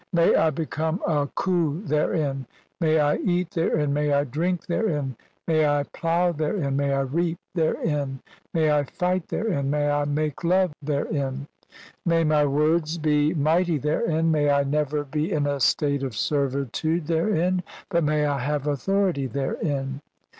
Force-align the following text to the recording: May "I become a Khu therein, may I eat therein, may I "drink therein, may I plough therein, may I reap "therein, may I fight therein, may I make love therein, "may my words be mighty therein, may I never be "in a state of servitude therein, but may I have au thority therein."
May 0.11 0.33
"I 0.35 0.49
become 0.49 0.99
a 1.05 1.27
Khu 1.35 1.83
therein, 1.85 2.47
may 2.79 2.97
I 2.99 3.17
eat 3.17 3.51
therein, 3.51 3.93
may 3.93 4.11
I 4.11 4.23
"drink 4.23 4.65
therein, 4.65 5.15
may 5.47 5.67
I 5.67 5.83
plough 5.93 6.31
therein, 6.31 6.75
may 6.75 6.91
I 6.91 7.01
reap 7.01 7.37
"therein, 7.53 8.19
may 8.51 8.71
I 8.71 8.83
fight 8.85 9.27
therein, 9.27 9.69
may 9.69 9.91
I 9.91 10.05
make 10.05 10.43
love 10.43 10.73
therein, 10.81 11.47
"may 12.03 12.23
my 12.23 12.47
words 12.47 12.97
be 12.97 13.35
mighty 13.35 13.77
therein, 13.77 14.31
may 14.31 14.49
I 14.49 14.63
never 14.63 15.03
be 15.03 15.31
"in 15.31 15.45
a 15.45 15.59
state 15.59 16.01
of 16.01 16.15
servitude 16.15 17.05
therein, 17.05 17.61
but 17.87 18.03
may 18.03 18.25
I 18.25 18.39
have 18.39 18.67
au 18.67 18.73
thority 18.77 19.31
therein." 19.31 20.01